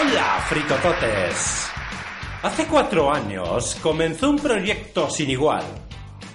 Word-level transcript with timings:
Hola, 0.00 0.44
fricototes. 0.48 1.66
Hace 2.42 2.66
cuatro 2.66 3.12
años 3.12 3.76
comenzó 3.82 4.30
un 4.30 4.38
proyecto 4.38 5.10
sin 5.10 5.28
igual. 5.28 5.64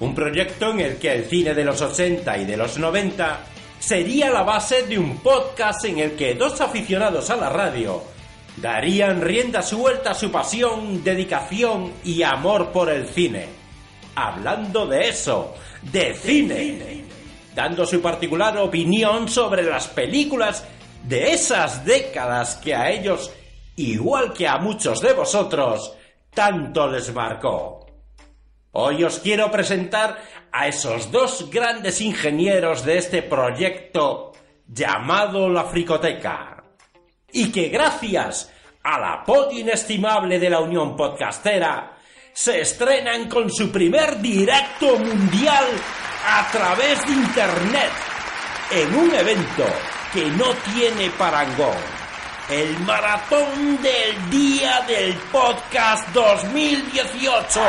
Un 0.02 0.14
proyecto 0.14 0.72
en 0.72 0.82
el 0.82 0.98
que 0.98 1.14
el 1.14 1.26
cine 1.30 1.54
de 1.54 1.64
los 1.64 1.82
80 1.82 2.40
y 2.40 2.46
de 2.46 2.58
los 2.58 2.78
90 2.78 3.40
sería 3.80 4.32
la 4.32 4.44
base 4.44 4.84
de 4.84 5.00
un 5.00 5.20
podcast 5.20 5.86
en 5.86 6.00
el 6.00 6.12
que 6.18 6.34
dos 6.34 6.60
aficionados 6.60 7.30
a 7.30 7.38
la 7.38 7.50
radio 7.50 8.04
darían 8.58 9.22
rienda 9.22 9.62
suelta 9.62 10.12
a 10.12 10.16
su 10.16 10.30
pasión, 10.30 11.02
dedicación 11.02 11.94
y 12.04 12.22
amor 12.22 12.74
por 12.74 12.90
el 12.90 13.08
cine. 13.08 13.46
Hablando 14.16 14.88
de 14.88 15.08
eso, 15.08 15.56
de 15.84 16.14
cine, 16.16 17.06
dando 17.56 17.86
su 17.86 18.02
particular 18.02 18.58
opinión 18.58 19.30
sobre 19.30 19.64
las 19.64 19.88
películas 19.88 20.66
de 21.08 21.32
esas 21.32 21.86
décadas 21.86 22.56
que 22.56 22.76
a 22.76 22.90
ellos, 22.90 23.32
igual 23.76 24.34
que 24.34 24.48
a 24.48 24.58
muchos 24.58 25.02
de 25.02 25.14
vosotros, 25.14 25.96
tanto 26.34 26.88
les 26.88 27.14
marcó. 27.14 27.86
Hoy 28.72 29.04
os 29.04 29.20
quiero 29.20 29.52
presentar 29.52 30.18
a 30.52 30.68
esos 30.68 31.12
dos 31.12 31.50
grandes 31.50 32.02
ingenieros 32.02 32.84
de 32.84 32.98
este 32.98 33.22
proyecto 33.22 34.32
llamado 34.68 35.50
La 35.50 35.66
Fricoteca. 35.66 36.64
Y 37.32 37.52
que 37.52 37.70
gracias 37.70 38.52
al 38.84 39.04
apoyo 39.04 39.60
inestimable 39.60 40.40
de 40.40 40.50
la 40.50 40.60
Unión 40.60 40.96
Podcastera, 40.96 41.98
se 42.34 42.62
estrenan 42.62 43.30
con 43.30 43.50
su 43.50 43.72
primer 43.72 44.20
directo 44.20 44.98
mundial 44.98 45.66
a 46.28 46.50
través 46.52 47.06
de 47.06 47.14
Internet 47.14 47.92
en 48.72 48.96
un 48.96 49.14
evento 49.14 49.66
que 50.12 50.26
no 50.32 50.48
tiene 50.74 51.12
parangón. 51.12 52.03
El 52.50 52.78
maratón 52.80 53.82
del 53.82 54.30
día 54.30 54.82
del 54.86 55.14
podcast 55.32 56.10
2018. 56.10 57.62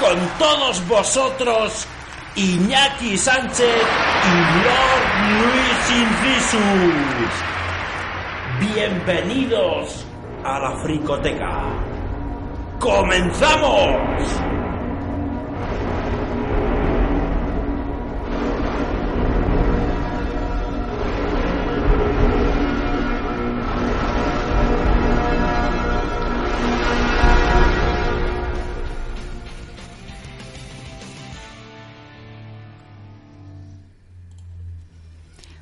Con 0.00 0.18
todos 0.36 0.84
vosotros, 0.88 1.86
Iñaki 2.34 3.16
Sánchez 3.16 3.60
y 3.62 4.34
Lord 4.64 5.04
Luis 5.38 5.90
Incisus. 6.02 7.30
Bienvenidos 8.74 10.04
a 10.42 10.58
la 10.58 10.76
Fricoteca. 10.82 11.62
¡Comenzamos! 12.80 14.55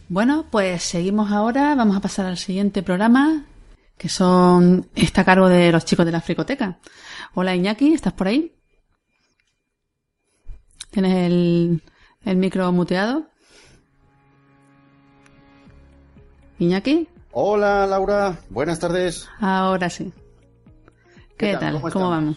Bueno, 0.09 0.47
pues 0.51 0.83
seguimos 0.83 1.31
ahora. 1.33 1.75
Vamos 1.75 1.97
a 1.97 2.01
pasar 2.01 2.27
al 2.27 2.37
siguiente 2.39 2.83
programa, 2.83 3.45
que 3.97 4.09
son 4.09 4.89
está 4.95 5.23
a 5.23 5.25
cargo 5.25 5.49
de 5.49 5.73
los 5.73 5.85
chicos 5.85 6.05
de 6.07 6.13
la 6.13 6.21
Fricoteca. 6.21 6.79
Hola 7.35 7.55
Iñaki, 7.55 7.95
¿estás 7.95 8.13
por 8.13 8.29
ahí? 8.29 8.55
¿Tienes 10.91 11.15
el, 11.27 11.83
el 12.25 12.37
micro 12.37 12.71
muteado? 12.73 13.27
Iñaki. 16.59 17.09
Hola 17.33 17.87
Laura, 17.87 18.39
buenas 18.51 18.79
tardes. 18.79 19.29
Ahora 19.41 19.91
sí. 19.91 20.13
¿Qué, 21.37 21.51
¿Qué 21.51 21.57
tal? 21.57 21.81
¿Cómo, 21.81 21.91
¿Cómo 21.91 22.11
vamos? 22.11 22.37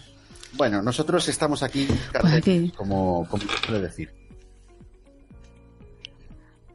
Bueno, 0.54 0.82
nosotros 0.82 1.28
estamos 1.28 1.62
aquí, 1.62 1.86
Pues 2.20 2.32
aquí. 2.32 2.72
como, 2.76 3.28
como 3.28 3.44
suele 3.64 3.80
decir. 3.80 4.12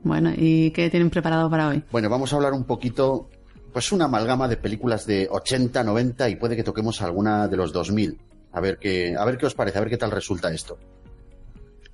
Bueno, 0.04 0.32
¿y 0.36 0.72
qué 0.72 0.90
tienen 0.90 1.10
preparado 1.10 1.50
para 1.50 1.70
hoy? 1.70 1.84
Bueno, 1.92 2.10
vamos 2.10 2.32
a 2.34 2.36
hablar 2.36 2.54
un 2.54 2.66
poquito, 2.66 3.30
pues 3.72 3.92
una 3.92 4.06
amalgama 4.06 4.48
de 4.48 4.58
películas 4.58 5.06
de 5.06 5.28
80, 5.32 5.84
90 5.84 6.30
y 6.30 6.36
puede 6.36 6.56
que 6.56 6.64
toquemos 6.64 7.02
alguna 7.02 7.48
de 7.48 7.58
los 7.58 7.72
2000. 7.72 8.20
A 8.52 8.60
ver 8.60 8.78
qué, 8.78 9.16
a 9.18 9.26
ver 9.26 9.38
qué 9.38 9.46
os 9.46 9.56
parece, 9.56 9.78
a 9.78 9.82
ver 9.82 9.90
qué 9.90 9.98
tal 9.98 10.12
resulta 10.12 10.52
esto. 10.54 10.78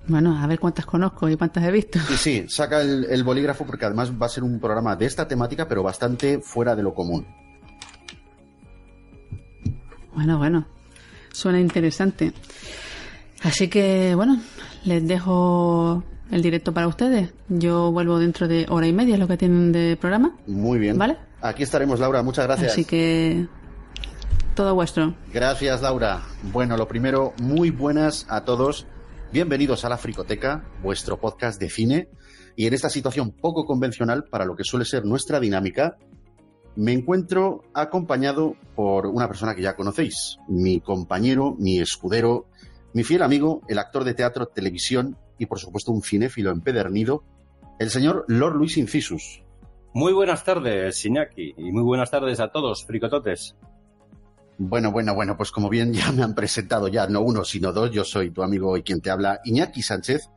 Bueno, 0.08 0.36
a 0.36 0.46
ver 0.46 0.58
cuántas 0.58 0.86
conozco 0.86 1.28
y 1.28 1.36
cuántas 1.36 1.62
he 1.64 1.70
visto. 1.70 1.98
Y 2.10 2.16
sí, 2.16 2.46
saca 2.48 2.80
el, 2.80 3.04
el 3.04 3.22
bolígrafo 3.22 3.64
porque 3.64 3.84
además 3.84 4.10
va 4.12 4.26
a 4.26 4.30
ser 4.30 4.42
un 4.42 4.58
programa 4.58 4.96
de 4.96 5.06
esta 5.06 5.28
temática, 5.28 5.68
pero 5.68 5.82
bastante 5.82 6.40
fuera 6.40 6.74
de 6.74 6.82
lo 6.82 6.92
común. 6.92 7.26
Bueno, 10.14 10.36
bueno, 10.38 10.66
suena 11.32 11.60
interesante. 11.60 12.32
Así 13.42 13.68
que, 13.68 14.14
bueno, 14.14 14.40
les 14.84 15.06
dejo 15.06 16.02
el 16.30 16.42
directo 16.42 16.72
para 16.72 16.88
ustedes. 16.88 17.32
Yo 17.48 17.92
vuelvo 17.92 18.18
dentro 18.18 18.48
de 18.48 18.66
hora 18.68 18.86
y 18.86 18.92
media, 18.92 19.14
es 19.14 19.20
lo 19.20 19.28
que 19.28 19.36
tienen 19.36 19.72
de 19.72 19.96
programa. 19.96 20.36
Muy 20.46 20.78
bien. 20.78 20.96
¿Vale? 20.98 21.16
Aquí 21.40 21.62
estaremos, 21.62 22.00
Laura, 22.00 22.22
muchas 22.22 22.46
gracias. 22.46 22.72
Así 22.72 22.84
que, 22.84 23.46
todo 24.54 24.74
vuestro. 24.74 25.14
Gracias, 25.32 25.82
Laura. 25.82 26.22
Bueno, 26.52 26.76
lo 26.76 26.86
primero, 26.86 27.32
muy 27.40 27.70
buenas 27.70 28.26
a 28.28 28.44
todos. 28.44 28.86
Bienvenidos 29.32 29.84
a 29.84 29.88
la 29.88 29.96
Fricoteca, 29.96 30.64
vuestro 30.82 31.18
podcast 31.18 31.60
de 31.60 31.70
cine. 31.70 32.08
Y 32.56 32.66
en 32.66 32.74
esta 32.74 32.90
situación 32.90 33.30
poco 33.32 33.64
convencional 33.64 34.24
para 34.24 34.44
lo 34.44 34.54
que 34.54 34.64
suele 34.64 34.84
ser 34.84 35.04
nuestra 35.04 35.40
dinámica, 35.40 35.96
me 36.76 36.92
encuentro 36.92 37.62
acompañado 37.74 38.54
por 38.74 39.06
una 39.06 39.26
persona 39.28 39.54
que 39.54 39.62
ya 39.62 39.76
conocéis, 39.76 40.36
mi 40.48 40.80
compañero, 40.80 41.54
mi 41.58 41.80
escudero, 41.80 42.46
mi 42.92 43.02
fiel 43.02 43.22
amigo, 43.22 43.62
el 43.68 43.78
actor 43.78 44.04
de 44.04 44.14
teatro, 44.14 44.46
televisión 44.46 45.16
y 45.40 45.46
por 45.46 45.58
supuesto 45.58 45.90
un 45.90 46.02
cinéfilo 46.02 46.50
empedernido, 46.50 47.24
el 47.78 47.88
señor 47.88 48.26
Lord 48.28 48.56
Luis 48.56 48.76
Incisus. 48.76 49.42
Muy 49.94 50.12
buenas 50.12 50.44
tardes, 50.44 51.02
Iñaki, 51.04 51.54
y 51.56 51.72
muy 51.72 51.82
buenas 51.82 52.10
tardes 52.10 52.38
a 52.40 52.52
todos, 52.52 52.84
fricototes. 52.84 53.56
Bueno, 54.58 54.92
bueno, 54.92 55.14
bueno, 55.14 55.38
pues 55.38 55.50
como 55.50 55.70
bien 55.70 55.94
ya 55.94 56.12
me 56.12 56.22
han 56.22 56.34
presentado 56.34 56.88
ya, 56.88 57.06
no 57.06 57.22
uno, 57.22 57.42
sino 57.44 57.72
dos, 57.72 57.90
yo 57.90 58.04
soy 58.04 58.30
tu 58.30 58.42
amigo 58.42 58.76
y 58.76 58.82
quien 58.82 59.00
te 59.00 59.10
habla, 59.10 59.40
Iñaki 59.42 59.80
Sánchez, 59.80 60.28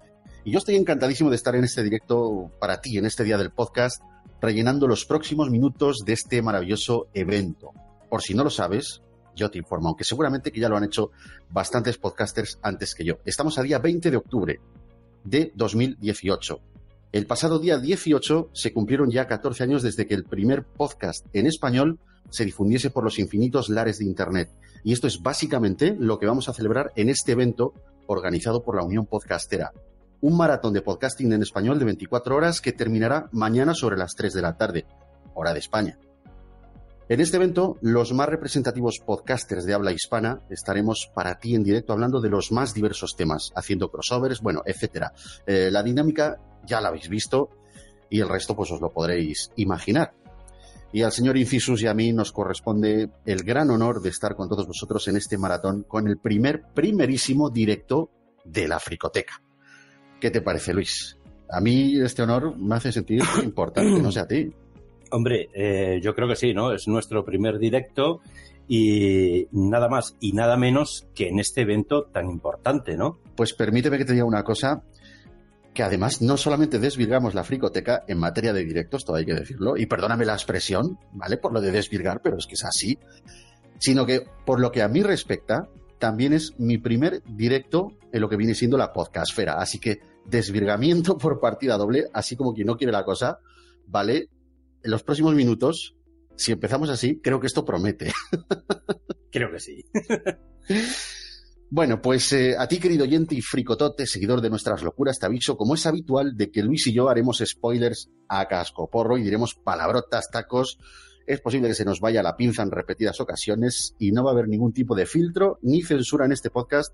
y 0.46 0.54
yo 0.54 0.60
estoy 0.60 0.78
encantadísimo 0.78 1.30
de 1.30 1.36
estar 1.36 1.54
en 1.54 1.66
este 1.66 1.84
directo 1.84 2.50
para 2.62 2.80
ti, 2.80 2.98
en 2.98 3.06
este 3.06 3.26
día 3.26 3.38
del 3.38 3.52
podcast, 3.52 4.02
rellenando 4.42 4.88
los 4.88 5.06
próximos 5.06 5.50
minutos 5.50 6.06
de 6.06 6.14
este 6.14 6.42
maravilloso 6.42 7.08
evento. 7.14 7.72
Por 8.10 8.22
si 8.22 8.34
no 8.34 8.46
lo 8.46 8.50
sabes, 8.50 9.02
yo 9.36 9.52
te 9.52 9.58
informo, 9.58 9.90
aunque 9.90 10.06
seguramente 10.06 10.50
que 10.54 10.62
ya 10.62 10.70
lo 10.70 10.78
han 10.78 10.86
hecho 10.86 11.12
bastantes 11.50 11.98
podcasters 11.98 12.58
antes 12.62 12.96
que 12.96 13.04
yo. 13.04 13.18
Estamos 13.26 13.58
a 13.58 13.64
día 13.64 13.80
20 13.80 14.10
de 14.10 14.18
octubre 14.18 14.62
de 15.24 15.52
2018. 15.56 16.60
El 17.12 17.28
pasado 17.28 17.60
día 17.60 17.78
18 17.78 18.50
se 18.54 18.74
cumplieron 18.74 19.12
ya 19.12 19.28
14 19.28 19.64
años 19.64 19.84
desde 19.84 20.08
que 20.08 20.16
el 20.16 20.24
primer 20.24 20.64
podcast 20.64 21.26
en 21.34 21.46
español 21.46 22.00
se 22.30 22.46
difundiese 22.46 22.90
por 22.90 23.04
los 23.04 23.20
infinitos 23.20 23.70
lares 23.70 24.00
de 24.00 24.06
Internet. 24.06 24.50
Y 24.84 24.94
esto 24.94 25.08
es 25.08 25.22
básicamente 25.22 25.96
lo 25.98 26.18
que 26.18 26.26
vamos 26.26 26.50
a 26.50 26.54
celebrar 26.54 26.92
en 26.96 27.10
este 27.10 27.34
evento 27.34 27.74
organizado 28.08 28.64
por 28.64 28.76
la 28.76 28.84
Unión 28.84 29.06
Podcastera. 29.06 29.72
Un 30.22 30.38
maratón 30.38 30.74
de 30.74 30.82
podcasting 30.82 31.34
en 31.34 31.44
español 31.44 31.78
de 31.80 31.86
24 31.86 32.36
horas 32.36 32.62
que 32.62 32.72
terminará 32.72 33.30
mañana 33.32 33.76
sobre 33.76 33.98
las 33.98 34.16
3 34.16 34.34
de 34.34 34.42
la 34.42 34.58
tarde, 34.58 34.86
hora 35.36 35.54
de 35.54 35.60
España. 35.60 36.00
En 37.14 37.22
este 37.22 37.38
evento, 37.38 37.78
los 37.82 38.12
más 38.12 38.28
representativos 38.28 38.98
podcasters 38.98 39.66
de 39.66 39.76
habla 39.76 39.92
hispana 39.92 40.42
estaremos 40.50 41.12
para 41.14 41.38
ti 41.38 41.54
en 41.54 41.64
directo 41.64 41.94
hablando 41.94 42.20
de 42.20 42.32
los 42.32 42.52
más 42.52 42.74
diversos 42.74 43.16
temas, 43.16 43.52
haciendo 43.56 43.92
crossovers, 43.92 44.42
bueno, 44.42 44.64
etcétera. 44.66 45.14
Eh, 45.46 45.70
la 45.72 45.84
dinámica 45.84 46.40
ya 46.66 46.82
la 46.82 46.88
habéis 46.88 47.10
visto 47.10 47.52
y 48.10 48.20
el 48.20 48.30
resto 48.30 48.56
pues 48.56 48.72
os 48.72 48.82
lo 48.82 48.90
podréis 48.90 49.52
imaginar. 49.58 50.16
Y 50.92 51.04
al 51.04 51.12
señor 51.12 51.38
Incisus 51.38 51.84
y 51.84 51.86
a 51.86 51.94
mí 51.94 52.12
nos 52.14 52.32
corresponde 52.32 53.12
el 53.28 53.44
gran 53.44 53.70
honor 53.70 54.02
de 54.02 54.10
estar 54.10 54.36
con 54.36 54.50
todos 54.50 54.66
vosotros 54.66 55.08
en 55.08 55.16
este 55.16 55.38
maratón 55.38 55.84
con 55.84 56.08
el 56.08 56.18
primer, 56.18 56.64
primerísimo 56.74 57.52
directo 57.52 58.10
de 58.44 58.68
la 58.68 58.80
Fricoteca. 58.80 59.40
¿Qué 60.20 60.32
te 60.32 60.42
parece, 60.42 60.74
Luis? 60.74 61.20
A 61.48 61.62
mí 61.62 61.96
este 62.02 62.24
honor 62.24 62.58
me 62.58 62.74
hace 62.74 62.92
sentir 62.92 63.22
importante, 63.44 64.02
no 64.02 64.12
sé 64.12 64.20
a 64.20 64.28
ti. 64.28 64.52
Hombre, 65.14 65.50
eh, 65.54 66.00
yo 66.02 66.16
creo 66.16 66.28
que 66.28 66.36
sí, 66.36 66.56
¿no? 66.56 66.74
Es 66.74 66.88
nuestro 66.88 67.24
primer 67.24 67.60
directo 67.60 68.22
y 68.68 69.48
nada 69.52 69.88
más 69.88 70.16
y 70.20 70.34
nada 70.34 70.58
menos 70.58 71.08
que 71.14 71.28
en 71.28 71.38
este 71.38 71.62
evento 71.62 72.06
tan 72.06 72.28
importante, 72.32 72.98
¿no? 72.98 73.20
Pues 73.36 73.54
permíteme 73.54 74.00
que 74.00 74.06
te 74.06 74.14
diga 74.14 74.26
una 74.26 74.44
cosa 74.44 74.82
que 75.72 75.84
además 75.84 76.24
no 76.24 76.36
solamente 76.36 76.80
desvirgamos 76.80 77.36
la 77.36 77.44
fricoteca 77.44 78.04
en 78.08 78.18
materia 78.18 78.54
de 78.54 78.66
directos, 78.66 79.06
todo 79.06 79.18
hay 79.18 79.26
que 79.26 79.36
decirlo, 79.36 79.78
y 79.78 79.86
perdóname 79.86 80.26
la 80.26 80.34
expresión, 80.34 80.98
¿vale? 81.12 81.38
Por 81.38 81.54
lo 81.54 81.62
de 81.62 81.72
desvirgar, 81.72 82.22
pero 82.24 82.38
es 82.38 82.48
que 82.48 82.56
es 82.56 82.66
así, 82.66 82.98
sino 83.78 84.08
que 84.08 84.26
por 84.46 84.60
lo 84.60 84.72
que 84.72 84.82
a 84.82 84.88
mí 84.88 85.04
respecta, 85.04 85.70
también 86.00 86.34
es 86.34 86.60
mi 86.60 86.80
primer 86.80 87.22
directo 87.24 87.92
en 88.12 88.20
lo 88.20 88.30
que 88.30 88.38
viene 88.38 88.56
siendo 88.56 88.78
la 88.78 88.92
podcastfera. 88.92 89.60
Así 89.60 89.78
que 89.78 90.00
desvirgamiento 90.26 91.18
por 91.20 91.40
partida 91.40 91.78
doble, 91.78 92.06
así 92.14 92.36
como 92.36 92.56
quien 92.56 92.66
no 92.66 92.78
quiere 92.78 92.92
la 92.92 93.06
cosa, 93.06 93.38
¿vale? 93.86 94.30
En 94.84 94.92
los 94.92 95.04
próximos 95.04 95.36
minutos, 95.36 95.96
si 96.36 96.52
empezamos 96.52 96.90
así, 96.90 97.20
creo 97.22 97.40
que 97.40 97.48
esto 97.48 97.66
promete. 97.66 98.12
Creo 99.32 99.50
que 99.52 99.60
sí. 99.60 99.84
Bueno, 101.72 102.00
pues 102.00 102.32
eh, 102.34 102.56
a 102.56 102.68
ti, 102.68 102.78
querido 102.78 103.04
oyente 103.04 103.34
y 103.34 103.42
fricotote, 103.42 104.06
seguidor 104.06 104.42
de 104.42 104.52
nuestras 104.52 104.84
locuras, 104.84 105.18
te 105.18 105.26
aviso, 105.26 105.58
como 105.58 105.74
es 105.74 105.88
habitual, 105.88 106.38
de 106.38 106.52
que 106.52 106.62
Luis 106.62 106.86
y 106.86 106.94
yo 106.94 107.10
haremos 107.10 107.42
spoilers 107.44 108.12
a 108.28 108.48
cascoporro 108.48 109.18
y 109.18 109.24
diremos 109.24 109.56
palabrotas, 109.56 110.30
tacos. 110.30 110.78
Es 111.26 111.42
posible 111.42 111.70
que 111.70 111.74
se 111.74 111.84
nos 111.84 112.00
vaya 112.00 112.22
la 112.22 112.38
pinza 112.38 112.62
en 112.62 112.70
repetidas 112.70 113.20
ocasiones 113.20 113.96
y 113.98 114.12
no 114.12 114.24
va 114.24 114.30
a 114.30 114.34
haber 114.34 114.48
ningún 114.48 114.72
tipo 114.72 114.94
de 114.94 115.08
filtro 115.08 115.58
ni 115.64 115.82
censura 115.82 116.28
en 116.28 116.34
este 116.34 116.52
podcast 116.52 116.94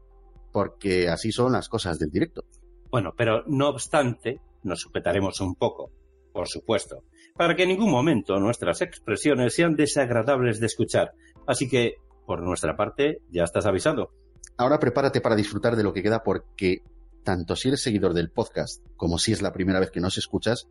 porque 0.52 1.10
así 1.10 1.32
son 1.32 1.52
las 1.52 1.68
cosas 1.68 2.00
del 2.00 2.10
directo. 2.10 2.46
Bueno, 2.90 3.14
pero 3.18 3.44
no 3.48 3.70
obstante, 3.70 4.40
nos 4.64 4.80
sujetaremos 4.80 5.42
un 5.42 5.56
poco, 5.56 5.92
por 6.32 6.48
supuesto, 6.48 7.04
para 7.40 7.56
que 7.56 7.64
en 7.64 7.70
ningún 7.70 7.90
momento 7.90 8.38
nuestras 8.38 8.82
expresiones 8.82 9.54
sean 9.54 9.78
desagradables 9.78 10.60
de 10.60 10.66
escuchar. 10.66 11.14
Así 11.48 11.70
que, 11.70 11.94
por 12.26 12.42
nuestra 12.42 12.76
parte, 12.76 13.22
ya 13.32 13.46
estás 13.46 13.66
avisado. 13.66 14.12
Ahora 14.58 14.78
prepárate 14.78 15.22
para 15.22 15.38
disfrutar 15.38 15.78
de 15.78 15.84
lo 15.84 15.94
que 15.94 16.04
queda 16.04 16.22
porque 16.22 16.84
tanto 17.24 17.56
si 17.56 17.70
eres 17.70 17.82
seguidor 17.82 18.14
del 18.14 18.30
podcast 18.30 18.86
como 18.98 19.18
si 19.18 19.32
es 19.32 19.42
la 19.42 19.54
primera 19.54 19.80
vez 19.80 19.90
que 19.90 20.02
nos 20.02 20.18
escuchas, 20.18 20.68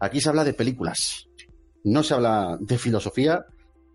aquí 0.00 0.20
se 0.20 0.28
habla 0.28 0.42
de 0.42 0.54
películas. 0.54 1.28
No 1.84 2.02
se 2.02 2.14
habla 2.14 2.58
de 2.58 2.78
filosofía, 2.78 3.46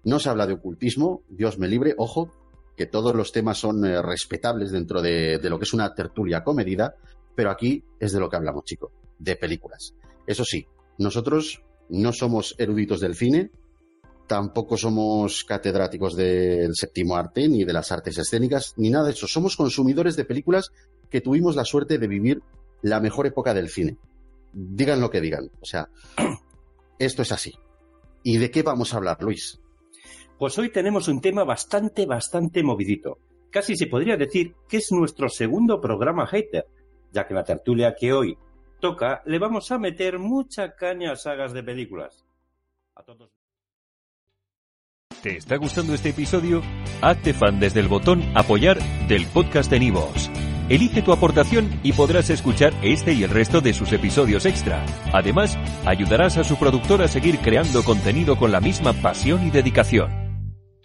no 0.05 0.19
se 0.19 0.29
habla 0.29 0.47
de 0.47 0.53
ocultismo, 0.53 1.23
Dios 1.27 1.59
me 1.59 1.67
libre, 1.67 1.93
ojo, 1.97 2.31
que 2.77 2.85
todos 2.85 3.13
los 3.15 3.33
temas 3.33 3.57
son 3.57 3.83
eh, 3.83 4.01
respetables 4.01 4.71
dentro 4.71 5.01
de, 5.01 5.39
de 5.39 5.49
lo 5.49 5.59
que 5.59 5.65
es 5.65 5.73
una 5.73 5.93
tertulia 5.93 6.41
comedida, 6.41 6.95
pero 7.35 7.51
aquí 7.51 7.83
es 7.99 8.13
de 8.13 8.21
lo 8.21 8.29
que 8.29 8.37
hablamos, 8.37 8.63
chico, 8.63 8.93
de 9.19 9.35
películas. 9.35 9.93
Eso 10.25 10.45
sí, 10.45 10.65
nosotros 10.97 11.61
no 11.89 12.11
somos 12.13 12.55
eruditos 12.57 12.99
del 12.99 13.15
cine, 13.15 13.51
tampoco 14.27 14.77
somos 14.77 15.43
catedráticos 15.45 16.15
del 16.15 16.75
séptimo 16.75 17.15
arte, 17.15 17.47
ni 17.47 17.63
de 17.63 17.73
las 17.73 17.91
artes 17.91 18.17
escénicas, 18.17 18.73
ni 18.77 18.89
nada 18.89 19.05
de 19.05 19.11
eso. 19.11 19.27
Somos 19.27 19.55
consumidores 19.55 20.15
de 20.15 20.25
películas 20.25 20.71
que 21.09 21.21
tuvimos 21.21 21.55
la 21.55 21.65
suerte 21.65 21.97
de 21.97 22.07
vivir 22.07 22.41
la 22.81 22.99
mejor 22.99 23.25
época 23.25 23.53
del 23.53 23.69
cine. 23.69 23.97
Digan 24.53 25.01
lo 25.01 25.09
que 25.09 25.21
digan. 25.21 25.49
O 25.61 25.65
sea, 25.65 25.89
esto 26.99 27.21
es 27.21 27.31
así. 27.31 27.53
¿Y 28.23 28.37
de 28.37 28.51
qué 28.51 28.63
vamos 28.63 28.93
a 28.93 28.97
hablar, 28.97 29.17
Luis? 29.21 29.59
Pues 30.37 30.57
hoy 30.59 30.69
tenemos 30.71 31.07
un 31.07 31.21
tema 31.21 31.43
bastante, 31.43 32.05
bastante 32.05 32.61
movidito. 32.63 33.17
Casi 33.49 33.75
se 33.75 33.87
podría 33.87 34.17
decir 34.17 34.53
que 34.67 34.77
es 34.77 34.91
nuestro 34.91 35.29
segundo 35.29 35.79
programa 35.79 36.27
hater, 36.27 36.65
ya 37.11 37.25
que 37.25 37.33
la 37.33 37.43
tertulia 37.43 37.95
que 37.97 38.13
hoy 38.13 38.37
toca 38.79 39.21
le 39.25 39.39
vamos 39.39 39.71
a 39.71 39.77
meter 39.77 40.19
mucha 40.19 40.75
caña 40.75 41.11
a 41.11 41.15
sagas 41.15 41.53
de 41.53 41.63
películas. 41.63 42.25
A 42.95 43.03
todos. 43.03 43.31
¿Te 45.21 45.37
está 45.37 45.57
gustando 45.57 45.93
este 45.93 46.09
episodio? 46.09 46.61
Hazte 47.01 47.33
fan 47.33 47.59
desde 47.59 47.79
el 47.79 47.87
botón 47.87 48.23
Apoyar 48.35 48.79
del 49.07 49.25
podcast 49.27 49.69
de 49.71 49.79
Nivos. 49.79 50.29
Elige 50.69 51.01
tu 51.01 51.13
aportación 51.13 51.79
y 51.81 51.93
podrás 51.93 52.29
escuchar 52.29 52.73
este 52.81 53.13
y 53.13 53.23
el 53.23 53.29
resto 53.29 53.61
de 53.61 53.73
sus 53.73 53.93
episodios 53.93 54.45
extra. 54.45 54.85
Además, 55.13 55.57
ayudarás 55.85 56.37
a 56.37 56.43
su 56.43 56.57
productor 56.57 57.01
a 57.01 57.07
seguir 57.07 57.39
creando 57.39 57.83
contenido 57.83 58.37
con 58.37 58.51
la 58.51 58.59
misma 58.59 58.93
pasión 58.93 59.47
y 59.47 59.49
dedicación. 59.49 60.26